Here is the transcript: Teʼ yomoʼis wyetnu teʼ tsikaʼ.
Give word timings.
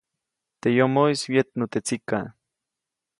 Teʼ 0.61 0.75
yomoʼis 0.77 1.21
wyetnu 1.31 1.65
teʼ 1.71 1.83
tsikaʼ. 1.85 2.27